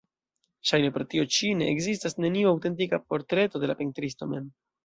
[0.69, 4.53] Ŝajne pro tio ĉi ekzistas neniu aŭtentika portreto de la pentristo mem.